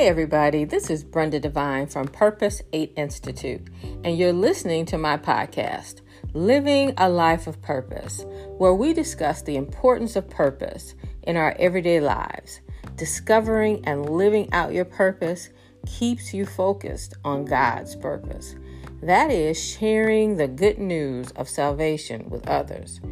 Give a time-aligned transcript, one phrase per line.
[0.00, 3.68] Hey, everybody, this is Brenda Devine from Purpose 8 Institute,
[4.02, 6.00] and you're listening to my podcast,
[6.32, 8.24] Living a Life of Purpose,
[8.56, 10.94] where we discuss the importance of purpose
[11.24, 12.62] in our everyday lives.
[12.96, 15.50] Discovering and living out your purpose
[15.86, 18.54] keeps you focused on God's purpose.
[19.02, 23.02] That is, sharing the good news of salvation with others.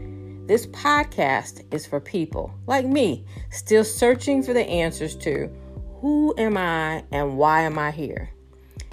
[0.47, 5.55] This podcast is for people like me, still searching for the answers to
[6.01, 8.31] who am I and why am I here?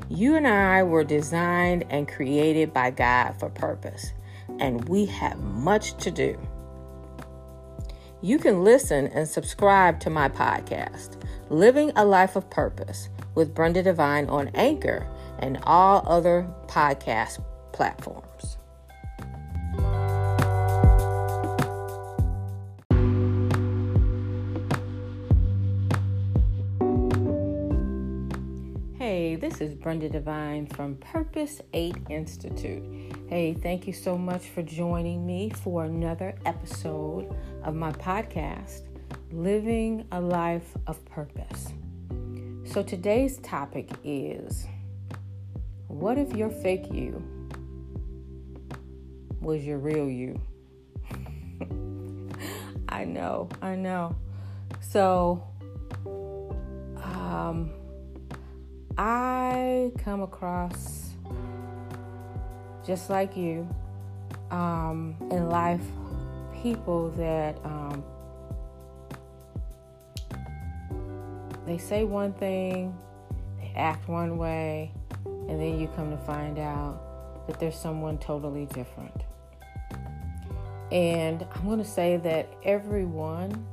[0.09, 4.11] You and I were designed and created by God for purpose,
[4.59, 6.37] and we have much to do.
[8.21, 13.83] You can listen and subscribe to my podcast, Living a Life of Purpose, with Brenda
[13.83, 15.07] Devine on Anchor
[15.39, 18.34] and all other podcast platforms.
[29.57, 32.83] This is Brenda Devine from Purpose 8 Institute.
[33.29, 38.81] Hey, thank you so much for joining me for another episode of my podcast,
[39.31, 41.69] Living a Life of Purpose.
[42.65, 44.67] So today's topic is
[45.87, 47.23] what if your fake you
[49.39, 50.37] was your real you?
[52.89, 54.17] I know, I know.
[54.81, 55.47] So,
[57.01, 57.71] um,
[58.97, 61.09] I come across
[62.85, 63.67] just like you
[64.51, 65.81] um, in life
[66.61, 68.03] people that um,
[71.65, 72.97] they say one thing,
[73.59, 74.91] they act one way,
[75.25, 79.23] and then you come to find out that there's someone totally different.
[80.91, 83.65] And I'm going to say that everyone,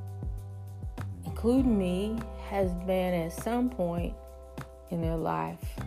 [1.25, 4.14] including me, has been at some point
[4.93, 5.81] in their life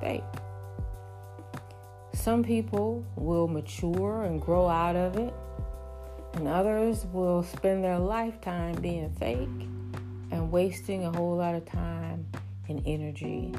[0.00, 0.22] fake.
[2.12, 5.32] Some people will mature and grow out of it,
[6.34, 9.48] and others will spend their lifetime being fake
[10.30, 12.26] and wasting a whole lot of time
[12.68, 13.52] and energy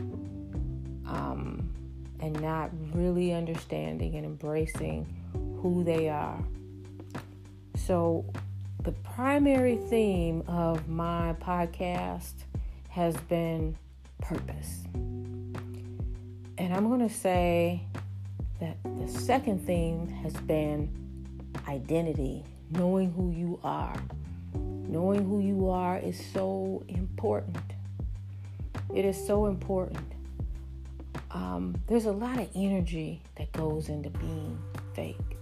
[1.07, 1.73] um,
[2.19, 5.07] and not really understanding and embracing
[5.61, 6.39] who they are.
[7.75, 8.25] So,
[8.83, 12.33] the primary theme of my podcast
[12.89, 13.77] has been
[14.19, 14.83] purpose.
[16.57, 17.81] And I'm going to say
[18.59, 20.89] that the second theme has been
[21.67, 24.01] identity, knowing who you are.
[24.53, 27.57] Knowing who you are is so important.
[28.93, 30.13] It is so important.
[31.31, 34.59] Um, there's a lot of energy that goes into being
[34.95, 35.37] fake.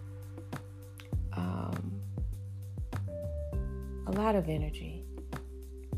[1.33, 1.94] Um,
[4.05, 5.03] a lot of energy.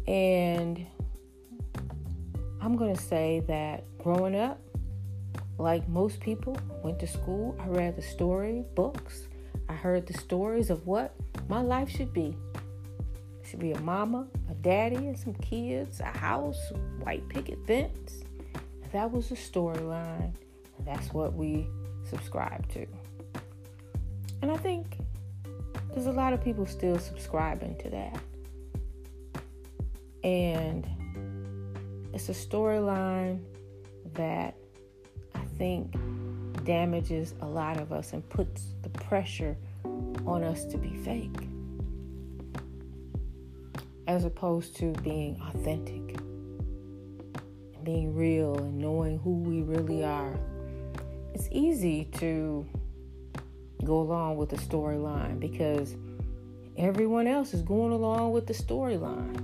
[0.07, 0.85] And
[2.61, 4.59] I'm going to say that growing up,
[5.57, 9.27] like most people, went to school, I read the story books,
[9.69, 11.15] I heard the stories of what
[11.47, 12.35] my life should be.
[12.53, 16.59] It should be a mama, a daddy, and some kids, a house,
[16.99, 18.23] white picket fence.
[18.91, 20.33] That was the storyline,
[20.85, 21.67] that's what we
[22.09, 22.85] subscribe to.
[24.41, 24.97] And I think
[25.93, 28.19] there's a lot of people still subscribing to that.
[30.23, 30.85] And
[32.13, 33.41] it's a storyline
[34.13, 34.55] that
[35.35, 35.95] I think
[36.65, 39.57] damages a lot of us and puts the pressure
[40.25, 41.47] on us to be fake
[44.07, 46.19] as opposed to being authentic
[47.75, 50.35] and being real and knowing who we really are.
[51.35, 52.65] It's easy to
[53.83, 55.95] go along with the storyline because
[56.75, 59.37] everyone else is going along with the storyline.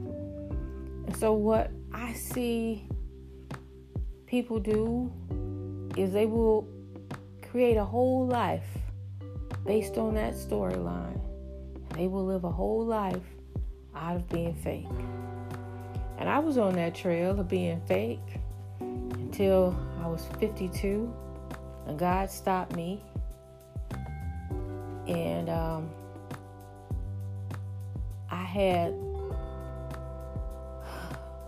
[1.06, 1.70] And so, what
[2.06, 2.88] I see
[4.28, 5.12] people do
[5.98, 6.68] is they will
[7.50, 8.68] create a whole life
[9.66, 11.20] based on that storyline.
[11.96, 13.26] They will live a whole life
[13.96, 14.86] out of being fake.
[16.20, 18.40] And I was on that trail of being fake
[18.80, 21.12] until I was 52,
[21.88, 23.02] and God stopped me.
[25.08, 25.90] And um,
[28.30, 28.94] I had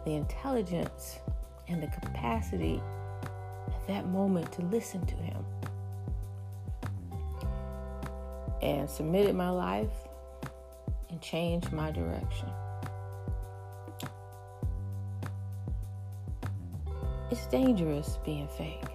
[0.08, 1.20] the intelligence
[1.68, 2.82] and the capacity
[3.68, 5.46] at that moment to listen to him
[8.62, 9.92] and submitted my life
[11.10, 12.48] and changed my direction.
[17.30, 18.86] It's dangerous being fake.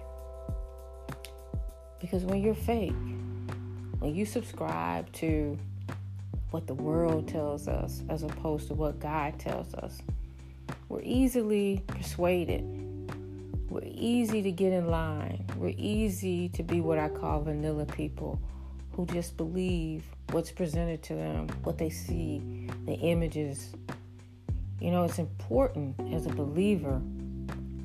[2.01, 2.95] Because when you're fake,
[3.99, 5.59] when you subscribe to
[6.49, 10.01] what the world tells us as opposed to what God tells us,
[10.93, 12.63] we're easily persuaded.
[13.67, 15.43] We're easy to get in line.
[15.57, 18.39] We're easy to be what I call vanilla people
[18.91, 23.73] who just believe what's presented to them, what they see, the images.
[24.79, 27.01] You know, it's important as a believer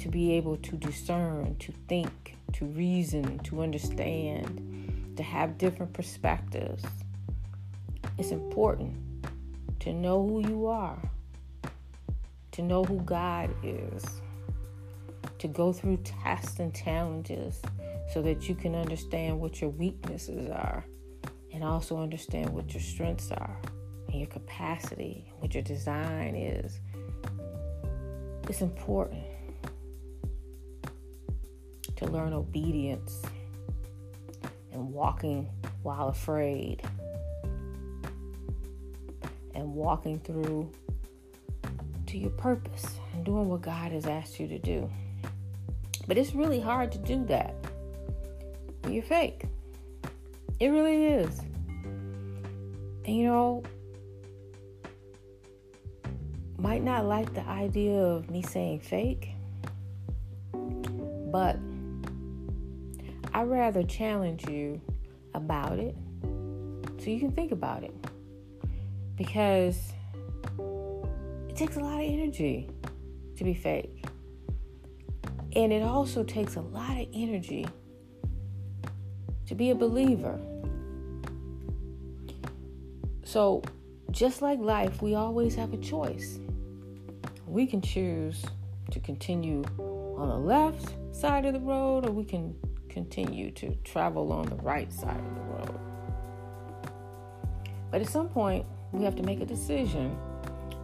[0.00, 6.84] to be able to discern, to think, to reason, to understand, to have different perspectives.
[8.18, 8.98] It's important
[9.80, 10.98] to know who you are,
[12.58, 14.04] to know who God is,
[15.38, 17.62] to go through tests and challenges
[18.12, 20.84] so that you can understand what your weaknesses are
[21.54, 23.60] and also understand what your strengths are
[24.08, 26.80] and your capacity, what your design is.
[28.48, 29.22] It's important
[31.94, 33.22] to learn obedience
[34.72, 35.48] and walking
[35.84, 36.82] while afraid
[39.54, 40.72] and walking through
[42.08, 44.90] to your purpose and doing what God has asked you to do.
[46.06, 47.54] But it's really hard to do that
[48.86, 49.44] you're fake.
[50.60, 51.40] It really is.
[53.04, 53.62] And you know,
[56.56, 59.30] might not like the idea of me saying fake,
[61.30, 61.58] but
[63.32, 64.80] I rather challenge you
[65.34, 65.94] about it
[66.98, 67.94] so you can think about it.
[69.16, 69.92] Because
[71.58, 72.70] takes a lot of energy
[73.36, 74.04] to be fake.
[75.56, 77.66] And it also takes a lot of energy
[79.46, 80.38] to be a believer.
[83.24, 83.62] So,
[84.12, 86.38] just like life, we always have a choice.
[87.44, 88.44] We can choose
[88.92, 89.64] to continue
[90.16, 92.54] on the left side of the road, or we can
[92.88, 95.80] continue to travel on the right side of the road.
[97.90, 100.16] But at some point, we have to make a decision.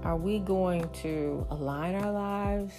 [0.05, 2.75] Are we going to align our lives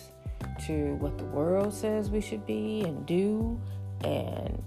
[0.67, 3.59] to what the world says we should be and do
[4.03, 4.63] and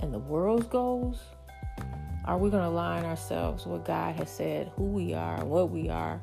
[0.00, 1.18] and the world's goals?
[2.26, 5.50] Are we going to align ourselves with what God has said, who we are, and
[5.50, 6.22] what we are,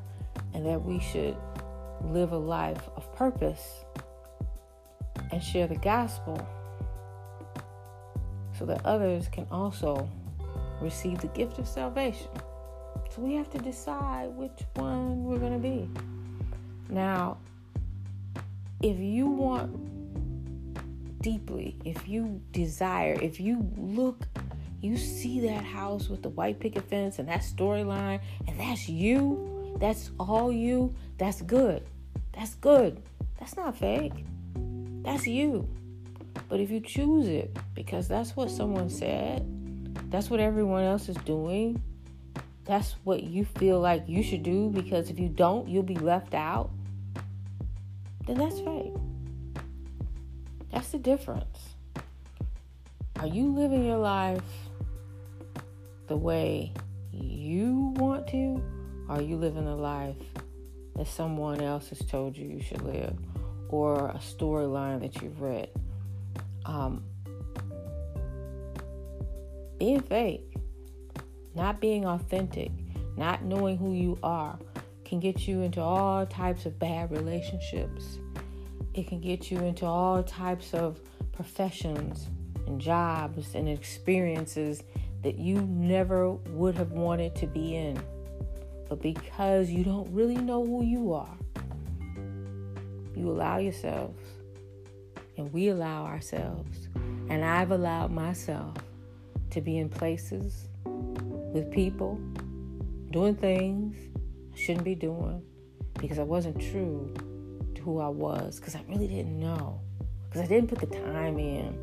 [0.54, 1.36] and that we should
[2.02, 3.84] live a life of purpose
[5.30, 6.40] and share the gospel
[8.58, 10.08] so that others can also
[10.80, 12.30] receive the gift of salvation?
[13.14, 15.88] So we have to decide which one we're going to be.
[16.88, 17.38] Now,
[18.80, 24.26] if you want deeply, if you desire, if you look,
[24.80, 29.76] you see that house with the white picket fence and that storyline, and that's you,
[29.78, 31.82] that's all you, that's good.
[32.32, 33.02] That's good.
[33.38, 34.24] That's not fake.
[35.02, 35.68] That's you.
[36.48, 39.46] But if you choose it because that's what someone said,
[40.10, 41.82] that's what everyone else is doing,
[42.70, 46.34] that's what you feel like you should do because if you don't, you'll be left
[46.34, 46.70] out,
[48.26, 48.92] then that's fake.
[50.70, 51.74] That's the difference.
[53.18, 54.44] Are you living your life
[56.06, 56.72] the way
[57.12, 58.62] you want to?
[59.08, 60.16] Or are you living a life
[60.94, 63.18] that someone else has told you you should live?
[63.68, 65.70] Or a storyline that you've read?
[66.64, 67.02] Um,
[69.76, 70.49] being fake,
[71.54, 72.70] not being authentic,
[73.16, 74.58] not knowing who you are
[75.04, 78.18] can get you into all types of bad relationships
[78.94, 81.00] it can get you into all types of
[81.32, 82.28] professions
[82.66, 84.82] and jobs and experiences
[85.22, 88.00] that you never would have wanted to be in.
[88.88, 91.36] But because you don't really know who you are,
[93.14, 94.22] you allow yourselves,
[95.36, 96.88] and we allow ourselves,
[97.28, 98.76] and I've allowed myself
[99.50, 100.68] to be in places
[101.52, 102.20] with people
[103.10, 103.96] doing things
[104.52, 105.42] I shouldn't be doing
[105.98, 107.12] because I wasn't true
[107.74, 109.80] to who I was because I really didn't know.
[110.28, 111.76] Because I didn't put the time in.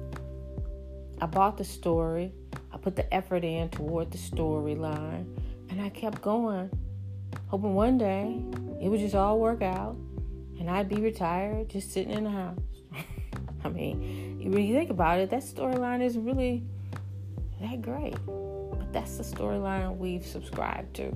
[1.19, 2.31] I bought the story,
[2.71, 5.25] I put the effort in toward the storyline,
[5.69, 6.69] and I kept going,
[7.47, 8.41] hoping one day
[8.81, 9.97] it would just all work out
[10.59, 12.59] and I'd be retired just sitting in the house.
[13.63, 16.63] I mean, when you think about it, that storyline is really
[17.61, 18.15] that great.
[18.97, 21.15] That's the storyline we've subscribed to.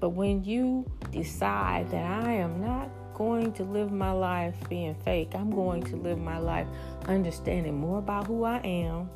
[0.00, 5.30] But when you decide that I am not going to live my life being fake.
[5.34, 6.66] I'm going to live my life
[7.06, 9.08] understanding more about who I am,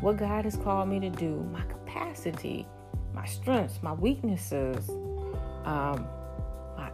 [0.00, 2.66] what God has called me to do, my capacity,
[3.12, 4.88] my strengths, my weaknesses.
[5.64, 6.06] Um,
[6.78, 6.90] I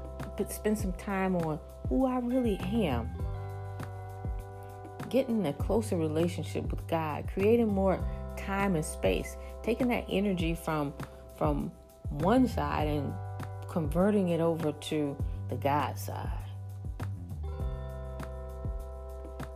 [0.48, 3.10] spend some time on who I really am.
[5.08, 8.04] Getting a closer relationship with God, creating more
[8.44, 10.92] time and space, taking that energy from
[11.36, 11.72] from
[12.10, 13.12] one side and
[13.68, 15.16] converting it over to
[15.48, 16.28] the God side.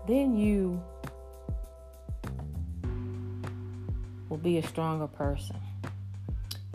[0.07, 0.83] Then you
[4.29, 5.57] will be a stronger person.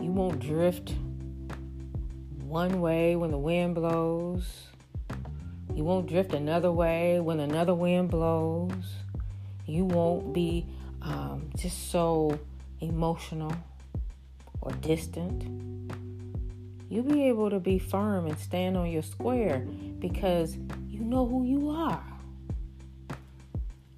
[0.00, 0.94] You won't drift
[2.46, 4.68] one way when the wind blows.
[5.74, 8.72] You won't drift another way when another wind blows.
[9.66, 10.66] You won't be
[11.64, 12.38] just so
[12.82, 13.50] emotional
[14.60, 15.44] or distant.
[16.90, 19.60] You'll be able to be firm and stand on your square
[19.98, 22.04] because you know who you are.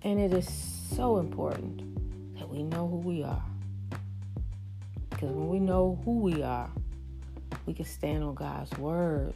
[0.02, 0.48] And it is
[0.94, 3.42] so important that we know who we are.
[5.10, 6.70] Because when we know who we are,
[7.66, 9.34] we can stand on God's word.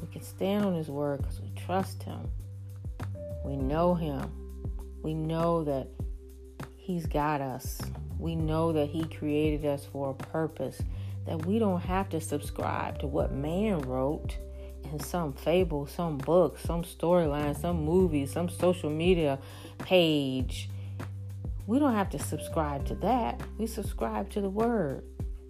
[0.00, 2.28] We can stand on His word because we trust Him.
[3.44, 4.43] We know Him.
[5.04, 5.88] We know that
[6.78, 7.78] He's got us.
[8.18, 10.80] We know that He created us for a purpose,
[11.26, 14.38] that we don't have to subscribe to what man wrote
[14.90, 19.38] in some fable, some book, some storyline, some movie, some social media
[19.78, 20.70] page.
[21.66, 23.42] We don't have to subscribe to that.
[23.58, 25.04] We subscribe to the Word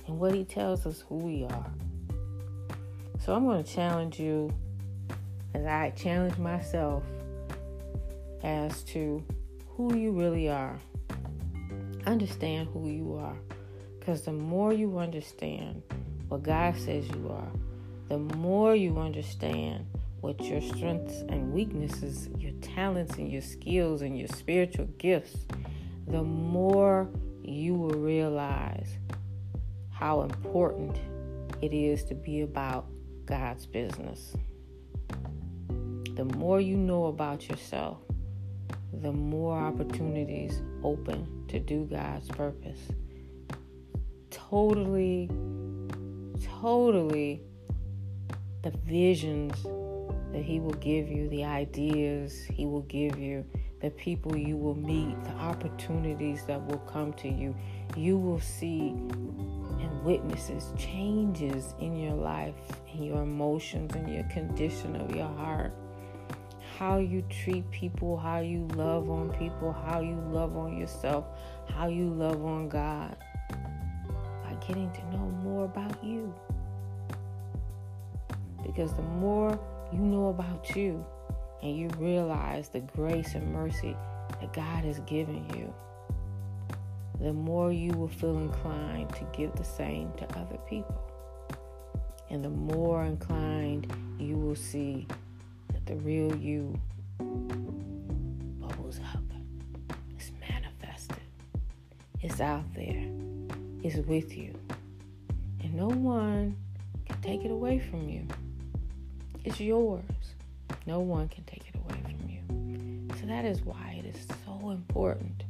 [0.08, 1.72] and what He tells us who we are.
[3.20, 4.52] So I'm going to challenge you
[5.54, 7.04] as I challenge myself
[8.42, 9.24] as to
[9.76, 10.78] who you really are.
[12.06, 13.36] Understand who you are.
[13.98, 15.82] Because the more you understand
[16.28, 17.50] what God says you are,
[18.08, 19.86] the more you understand
[20.20, 25.46] what your strengths and weaknesses, your talents and your skills and your spiritual gifts,
[26.06, 27.08] the more
[27.42, 28.98] you will realize
[29.90, 30.98] how important
[31.62, 32.86] it is to be about
[33.24, 34.36] God's business.
[36.14, 38.03] The more you know about yourself,
[39.02, 42.80] the more opportunities open to do God's purpose.
[44.30, 45.30] Totally,
[46.60, 47.42] totally
[48.62, 49.62] the visions
[50.32, 53.44] that He will give you, the ideas He will give you,
[53.80, 57.54] the people you will meet, the opportunities that will come to you.
[57.96, 62.54] You will see and witnesses changes in your life,
[62.94, 65.74] in your emotions, in your condition of your heart.
[66.78, 71.24] How you treat people, how you love on people, how you love on yourself,
[71.68, 73.16] how you love on God.
[74.42, 76.34] By getting to know more about you.
[78.64, 79.58] Because the more
[79.92, 81.04] you know about you
[81.62, 83.96] and you realize the grace and mercy
[84.40, 85.72] that God has given you,
[87.20, 91.00] the more you will feel inclined to give the same to other people.
[92.30, 95.06] And the more inclined you will see
[95.86, 96.78] the real you
[97.18, 99.22] bubbles up,
[100.16, 101.20] It's manifested,
[102.20, 103.06] it's out there,
[103.82, 104.54] it's with you.
[105.62, 106.56] And no one
[107.06, 108.26] can take it away from you.
[109.44, 110.02] It's yours.
[110.86, 113.16] No one can take it away from you.
[113.20, 115.44] So that is why it is so important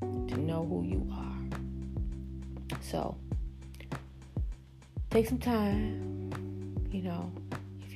[0.00, 2.78] to know who you are.
[2.80, 3.16] So
[5.10, 6.32] take some time,
[6.90, 7.30] you know,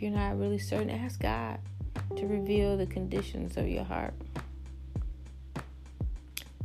[0.00, 1.58] if you're not really certain, ask God
[2.16, 4.14] to reveal the conditions of your heart.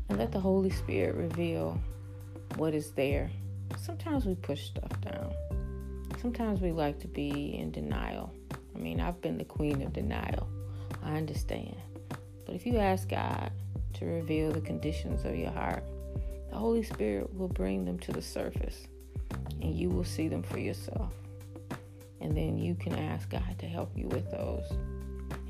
[0.08, 1.78] And let the Holy Spirit reveal
[2.56, 3.30] what is there.
[3.78, 5.34] Sometimes we push stuff down
[6.22, 8.34] sometimes we like to be in denial.
[8.74, 10.48] I mean, I've been the queen of denial.
[11.04, 11.76] I understand.
[12.46, 13.52] But if you ask God
[13.96, 15.84] to reveal the conditions of your heart,
[16.50, 18.88] the Holy Spirit will bring them to the surface
[19.62, 21.14] and you will see them for yourself.
[22.22, 24.70] And then you can ask God to help you with those.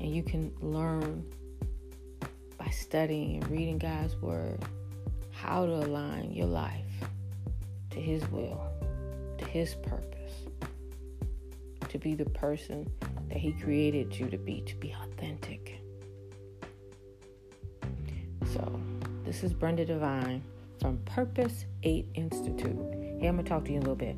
[0.00, 1.24] And you can learn
[2.58, 4.64] by studying and reading God's Word
[5.30, 6.84] how to align your life
[7.90, 8.60] to His will,
[9.38, 10.16] to His purpose
[11.88, 12.90] to be the person
[13.28, 15.80] that He created you to be, to be authentic.
[18.52, 18.80] So,
[19.24, 20.42] this is Brenda Devine
[20.80, 22.76] from Purpose 8 Institute.
[23.18, 24.16] Hey, I'm going to talk to you in a little bit.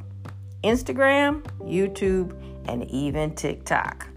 [0.63, 4.12] Instagram, YouTube, and even TikTok.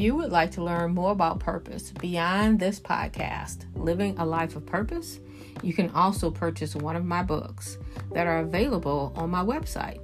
[0.00, 4.64] You would like to learn more about purpose beyond this podcast, Living a Life of
[4.64, 5.20] Purpose,
[5.62, 7.76] you can also purchase one of my books
[8.12, 10.00] that are available on my website,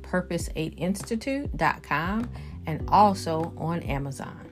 [0.00, 2.30] purpose8institute.com,
[2.66, 4.43] and also on Amazon.